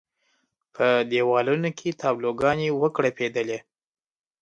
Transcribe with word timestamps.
په 0.75 0.87
دېوالونو 1.11 1.69
کې 1.77 1.97
تابلو 2.01 2.29
ګانې 2.41 2.69
وکړپېدلې. 2.81 3.59